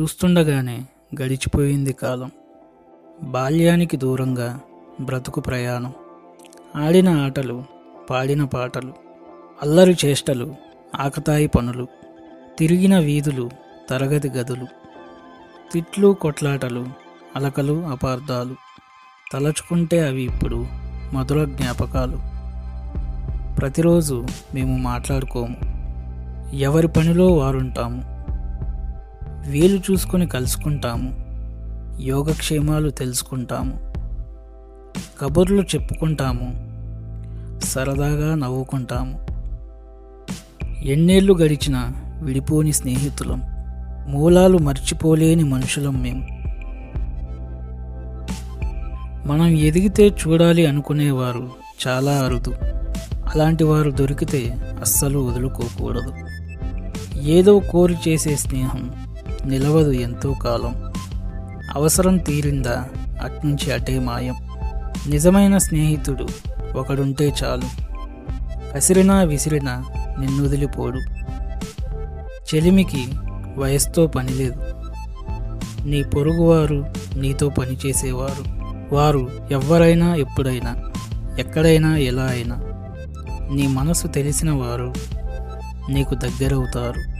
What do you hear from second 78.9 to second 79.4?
వారు